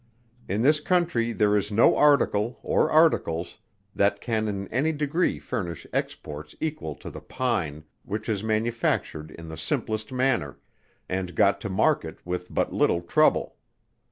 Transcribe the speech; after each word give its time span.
In 0.47 0.61
this 0.63 0.79
Country 0.79 1.31
there 1.31 1.55
is 1.55 1.71
no 1.71 1.95
article, 1.95 2.57
or 2.63 2.89
articles, 2.89 3.59
that 3.95 4.19
can 4.19 4.47
in 4.47 4.67
any 4.69 4.91
degree 4.91 5.37
furnish 5.37 5.85
exports 5.93 6.55
equal 6.59 6.95
to 6.95 7.11
the 7.11 7.21
pine, 7.21 7.83
which 8.03 8.27
is 8.27 8.43
manufactured 8.43 9.29
in 9.29 9.47
the 9.47 9.57
simplest 9.57 10.11
manner, 10.11 10.57
and 11.07 11.35
got 11.35 11.61
to 11.61 11.69
market 11.69 12.17
with 12.25 12.51
but 12.51 12.73
little 12.73 13.01
trouble. 13.03 13.57